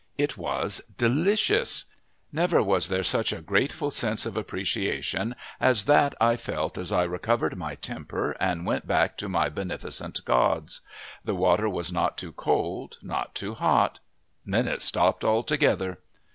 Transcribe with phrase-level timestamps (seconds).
[0.17, 1.85] It was delicious.
[2.31, 7.03] Never was there such a grateful sense of appreciation as that I felt as I
[7.03, 10.81] recovered my temper and went back to my beneficent gods.
[11.23, 13.99] The water was not too cold, not too hot.
[14.43, 15.99] Then it stopped altogether.